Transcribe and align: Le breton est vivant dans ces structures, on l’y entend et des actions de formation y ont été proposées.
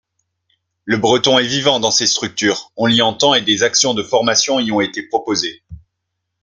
Le 0.85 0.97
breton 0.97 1.37
est 1.37 1.45
vivant 1.45 1.79
dans 1.79 1.91
ces 1.91 2.07
structures, 2.07 2.71
on 2.75 2.87
l’y 2.87 3.03
entend 3.03 3.35
et 3.35 3.41
des 3.43 3.61
actions 3.61 3.93
de 3.93 4.01
formation 4.01 4.59
y 4.59 4.71
ont 4.71 4.81
été 4.81 5.03
proposées. 5.03 5.61